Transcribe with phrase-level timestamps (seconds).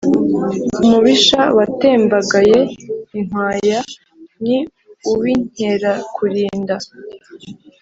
[0.83, 2.59] Umubisha watembagaye
[3.17, 3.79] inkwaya
[4.43, 4.57] ni
[5.11, 6.75] uw’Inkerakulinda